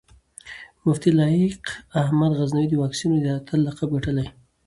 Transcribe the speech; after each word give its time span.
مفتي 0.85 1.09
لائق 1.19 1.61
احمد 2.01 2.31
غزنوي 2.39 2.67
د 2.69 2.73
واکسينو 2.83 3.15
د 3.21 3.25
اتل 3.37 3.59
لقب 3.67 3.87
ګټلی 3.95 4.27